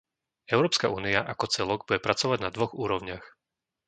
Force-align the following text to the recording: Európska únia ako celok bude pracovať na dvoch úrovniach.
Európska 0.53 0.87
únia 0.99 1.19
ako 1.33 1.45
celok 1.55 1.81
bude 1.87 1.99
pracovať 2.05 2.39
na 2.41 2.49
dvoch 2.55 2.73
úrovniach. 2.83 3.21